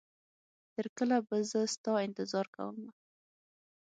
[0.73, 2.89] تر کله به زه ستا انتظار کومه